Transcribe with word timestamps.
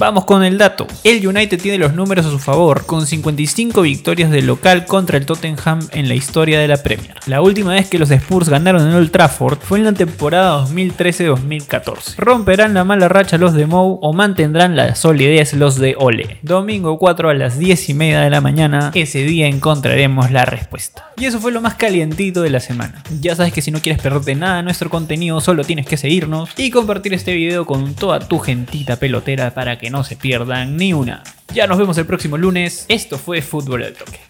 Vamos 0.00 0.24
con 0.24 0.42
el 0.42 0.56
dato. 0.56 0.86
El 1.04 1.26
United 1.26 1.60
tiene 1.60 1.76
los 1.76 1.92
números 1.92 2.24
a 2.24 2.30
su 2.30 2.38
favor, 2.38 2.86
con 2.86 3.06
55 3.06 3.82
victorias 3.82 4.30
de 4.30 4.40
local 4.40 4.86
contra 4.86 5.18
el 5.18 5.26
Tottenham 5.26 5.86
en 5.92 6.08
la 6.08 6.14
historia 6.14 6.58
de 6.58 6.68
la 6.68 6.78
Premier. 6.78 7.16
La 7.26 7.42
última 7.42 7.74
vez 7.74 7.86
que 7.90 7.98
los 7.98 8.10
Spurs 8.10 8.48
ganaron 8.48 8.88
en 8.88 8.94
Old 8.94 9.10
Trafford 9.10 9.58
fue 9.58 9.76
en 9.76 9.84
la 9.84 9.92
temporada 9.92 10.64
2013-2014. 10.64 12.16
¿Romperán 12.16 12.72
la 12.72 12.82
mala 12.82 13.10
racha 13.10 13.36
los 13.36 13.52
de 13.52 13.66
Mou 13.66 13.98
o 14.00 14.14
mantendrán 14.14 14.74
la 14.74 14.94
solidez 14.94 15.52
los 15.52 15.76
de 15.76 15.94
Ole? 15.98 16.38
Domingo 16.40 16.98
4 16.98 17.28
a 17.28 17.34
las 17.34 17.58
10 17.58 17.90
y 17.90 17.92
media 17.92 18.22
de 18.22 18.30
la 18.30 18.40
mañana, 18.40 18.92
ese 18.94 19.24
día 19.24 19.48
encontraremos 19.48 20.30
la 20.30 20.46
respuesta. 20.46 21.12
Y 21.18 21.26
eso 21.26 21.40
fue 21.40 21.52
lo 21.52 21.60
más 21.60 21.74
calientito 21.74 22.40
de 22.40 22.48
la 22.48 22.60
semana. 22.60 23.02
Ya 23.20 23.36
sabes 23.36 23.52
que 23.52 23.60
si 23.60 23.70
no 23.70 23.82
quieres 23.82 24.00
perderte 24.00 24.34
nada 24.34 24.56
de 24.56 24.62
nuestro 24.62 24.88
contenido, 24.88 25.42
solo 25.42 25.62
tienes 25.64 25.84
que 25.84 25.98
seguirnos 25.98 26.48
y 26.56 26.70
compartir 26.70 27.12
este 27.12 27.34
video 27.34 27.66
con 27.66 27.92
toda 27.92 28.20
tu 28.20 28.38
gentita 28.38 28.96
pelotera 28.96 29.52
para 29.52 29.78
que 29.78 29.89
no 29.90 30.04
se 30.04 30.16
pierdan 30.16 30.76
ni 30.76 30.92
una. 30.92 31.22
Ya 31.52 31.66
nos 31.66 31.78
vemos 31.78 31.98
el 31.98 32.06
próximo 32.06 32.36
lunes. 32.38 32.86
Esto 32.88 33.18
fue 33.18 33.42
Fútbol 33.42 33.82
del 33.82 33.94
Toque. 33.94 34.29